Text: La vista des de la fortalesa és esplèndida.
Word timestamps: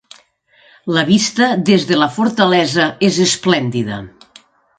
La 0.95 1.03
vista 1.09 1.49
des 1.71 1.85
de 1.91 1.99
la 2.05 2.07
fortalesa 2.15 2.89
és 3.11 3.21
esplèndida. 3.27 4.01